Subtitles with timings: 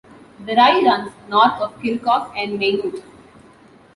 [0.43, 3.03] The Rye runs north of Kilcock and Maynooth.